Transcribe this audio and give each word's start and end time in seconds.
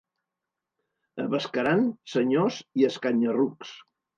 A 1.23 1.27
Bescaran, 1.35 1.85
senyors 2.15 2.59
i 2.81 2.89
escanya-rucs. 2.91 3.79